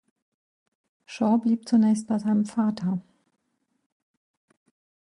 Shaw 1.05 1.37
blieb 1.37 1.69
zunächst 1.69 2.07
bei 2.07 2.17
seinem 2.17 2.47
Vater. 2.47 2.99